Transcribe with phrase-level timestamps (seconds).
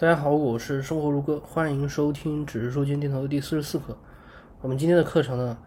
[0.00, 3.94] 大家好，我是生活如歌，欢迎收听只是说金电头的第四十四课。
[4.62, 5.58] 我们今天的课程呢，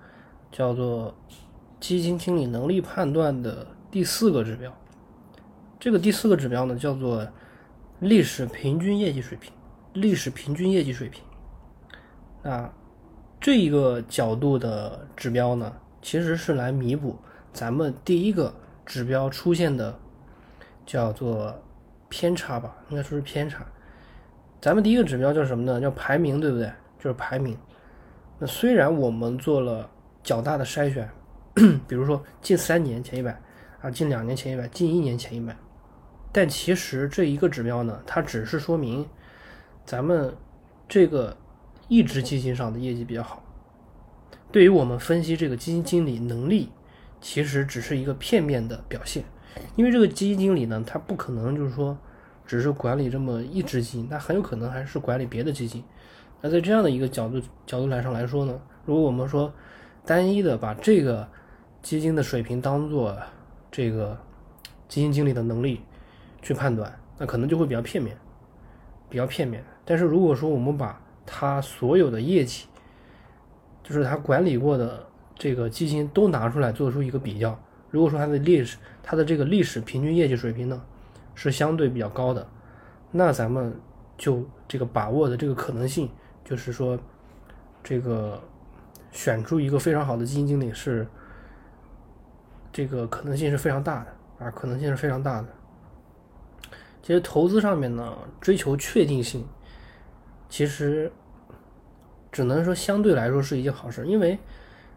[0.52, 1.13] 叫做
[1.79, 4.75] 基金经理能力判断的第四个指标。
[5.79, 7.27] 这个第四个指标呢，叫做
[7.99, 9.54] 历史平均业绩水平。
[9.93, 11.23] 历史平均业绩水平。
[12.41, 12.73] 那
[13.39, 15.71] 这一个角度的指标呢，
[16.02, 17.20] 其实是来弥补
[17.54, 18.52] 咱们第一个
[18.84, 20.00] 指标出现的
[20.88, 21.54] 叫做
[22.09, 23.63] 偏差吧，应该说是偏差。
[24.64, 25.81] 咱们第一个指标叫什么呢？
[25.81, 26.72] 叫排名，对不对？
[26.98, 27.58] 就是排名。
[28.40, 29.89] 那虽然我们做了
[30.23, 31.09] 较大的筛选，
[31.86, 33.38] 比如说近三年前一百
[33.81, 35.53] 啊，近两年前一百，近一年前一百，
[36.31, 39.05] 但其实这一个指标呢，它只是说明
[39.84, 40.34] 咱们
[40.88, 41.36] 这个
[41.89, 43.44] 一只基金上的业绩比较好。
[44.50, 46.72] 对于我们分析这个基金经理能力，
[47.20, 49.25] 其实只是一个片面的表现，
[49.75, 51.98] 因为这个基金经理呢，他不可能就是说。
[52.53, 55.84] 只是管理这么一只基金，那很有可能还是管理别的基金。
[56.39, 59.52] 那在这样的一个角度角度来上来说呢，如果我们说
[60.05, 61.28] 单一的把这个
[61.81, 63.17] 基金的水平当做
[63.72, 64.16] 这个
[64.88, 65.81] 基金经理的能力
[66.44, 68.16] 去判断，那可能就会比较片面，
[69.09, 69.63] 比较片面。
[69.83, 72.67] 但是如果说我们把他所有的业绩，
[73.81, 80.80] 就是他管理过的这个基金都拿出来做出一个比较，如果说他的历史，他的这个历史平均业绩水平呢？
[81.36, 82.48] 是相对比较高的，
[83.12, 83.73] 那咱们
[84.17, 86.09] 就这个把握的这个可能性，
[86.44, 86.98] 就是说，
[87.84, 88.42] 这个
[89.12, 91.08] 选出一个非常好的基金经理是
[92.72, 95.48] 这个可能性是非常大的啊，可能性是非常大的。
[97.02, 99.45] 其实投资上面呢，追求确定性，
[100.47, 101.12] 其实
[102.31, 104.40] 只能说相对来说是一件好事，因为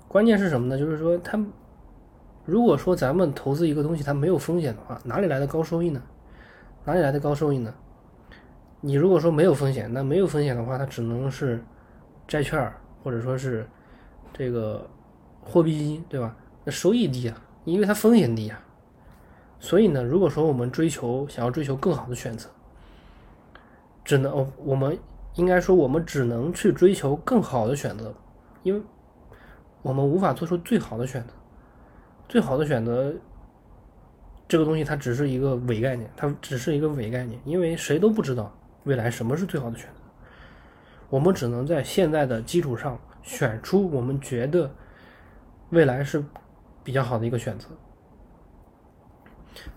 [0.07, 0.79] 关键是什么呢？
[0.79, 1.39] 就是说，他
[2.45, 6.01] 如果说咱们投资一个东西它没有风险的话，哪里来的高收益呢？
[6.87, 7.75] 哪里来的高收益呢？
[8.81, 11.61] 你如果说没有风险，那没有风险的话，它只能是
[12.29, 13.69] 债券或者说是
[14.33, 14.89] 这个
[15.41, 16.37] 货币基金，对吧？
[16.65, 18.63] 那收益低啊，因为它风险低啊。
[19.59, 22.49] 所以呢，如果说我们追求想要追求更好的选择，
[24.05, 24.97] 只能我们
[25.35, 28.15] 应该说我们只能去追求更好的选择，
[28.63, 28.81] 因为
[29.83, 31.33] 我们无法做出最好的选择，
[32.29, 33.13] 最好的选择。
[34.49, 40.01] 这个东西它只是一个伪概念，它只是一个伪概念，因为谁都不知道未来什么是最好的选择。
[41.09, 44.73] 我们只能在现在的基础上选出我们觉得
[45.71, 46.25] 未来是
[46.83, 47.69] 比较好的一个选择。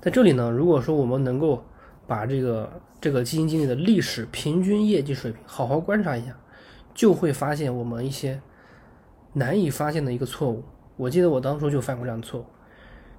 [0.01, 1.63] 在这里呢，如果说我们能够
[2.05, 6.35] 把这个这个基金经理的历史平均业绩水平好好观察一下，
[6.93, 8.41] 就会发现我们一些
[9.33, 10.63] 难以发现的一个错误。
[10.97, 12.45] 我记得我当初就犯过这样的错误。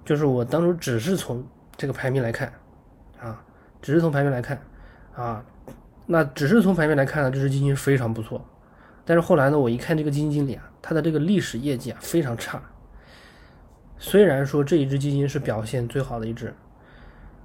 [0.05, 1.47] 就是我当初只是从
[1.77, 2.53] 这个排名来看，
[3.21, 3.43] 啊，
[3.81, 4.61] 只是从排名来看，
[5.15, 5.44] 啊，
[6.06, 8.44] 那只是从排名来看呢，这只基金非常不错。
[9.05, 12.61] 但是后来呢，我一看这个基金经理啊，他的这个历史业绩啊非常差。
[13.99, 16.55] 虽然说这一只基金是表现最好的一只，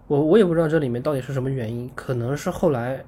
[0.08, 3.04] 我我也不知道这里面到底是什么原因，可能是后来，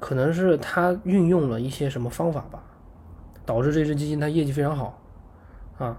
[0.00, 2.62] 可能是他运用了一些什么方法吧，
[3.46, 5.00] 导致这只基金它业绩非常好，
[5.78, 5.98] 啊，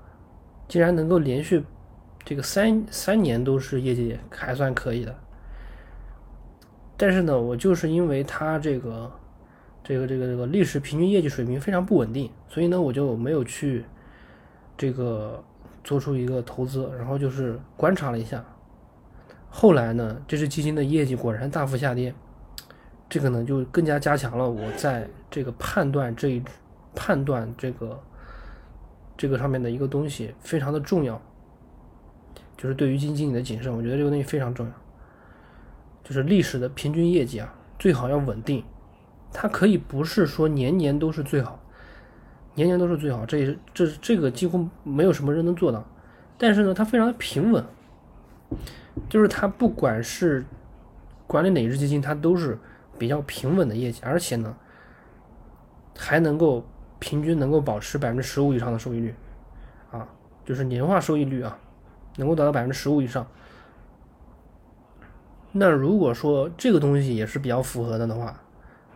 [0.68, 1.64] 竟然能够连续。
[2.30, 5.16] 这个三三年都是业绩还算可以的，
[6.96, 9.12] 但是呢，我就是因为它这个
[9.84, 13.84] 这个这个这个历史平均业绩水平非常不稳定，所以呢，我就没有去
[14.78, 15.44] 这个
[15.84, 18.46] 做出一个投资，然后就是观察了一下，
[19.50, 22.14] 后来呢，这只基金的业绩果然大幅下跌，
[23.10, 26.44] 这个呢就更加加强了我在这个判断这一
[26.94, 28.00] 判断这个
[29.18, 31.20] 这个上面的一个东西非常的重要。
[32.60, 34.72] 就是对于基金经理的谨慎，我觉得这个东西非常重要。
[36.04, 38.62] 就是历史的平均业绩啊，最好要稳定。
[39.32, 41.58] 它可以不是说年年都是最好，
[42.56, 45.88] 年年都是最好，这也是这这个几乎没有什么人能做到。
[46.38, 47.64] 但是呢，它非常的平稳，
[49.08, 50.44] 就是它不管是
[51.28, 52.60] 管理哪只基金，它都是
[52.98, 54.54] 比较平稳的业绩，而且呢，
[55.98, 56.68] 还能够
[57.00, 59.16] 平均能够保持百分之十五以上的收益率，
[59.92, 60.06] 啊，
[60.44, 61.58] 就是年化收益率啊。
[62.20, 63.26] 能够达到百分之十五以上，
[65.54, 68.42] 那如果说这个东西也是比较符合的的话，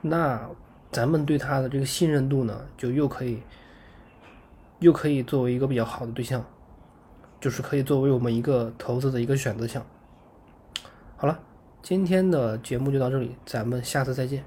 [0.01, 0.49] 那
[0.91, 3.41] 咱们对它的这个信任度呢，就又可以，
[4.79, 6.45] 又可以作为一个比较好的对象，
[7.39, 9.83] 就是可以作为我们一个投资的一个选择项。
[11.15, 11.39] 好了，
[11.81, 14.43] 今天的节目就到这里，咱们下次再见。